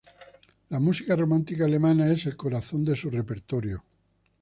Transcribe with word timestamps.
La 0.69 0.79
música 0.79 1.15
romántica 1.15 1.63
alemana 1.65 2.11
es 2.11 2.25
el 2.25 2.35
corazón 2.35 2.83
de 2.83 2.95
su 2.95 3.11
repertorio. 3.11 3.83